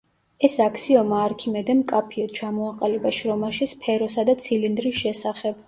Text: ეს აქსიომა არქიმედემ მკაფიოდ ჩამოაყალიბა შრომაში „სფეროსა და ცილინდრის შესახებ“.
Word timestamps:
ეს 0.47 0.53
აქსიომა 0.63 1.19
არქიმედემ 1.25 1.83
მკაფიოდ 1.83 2.33
ჩამოაყალიბა 2.41 3.13
შრომაში 3.21 3.69
„სფეროსა 3.77 4.29
და 4.33 4.39
ცილინდრის 4.47 5.03
შესახებ“. 5.05 5.57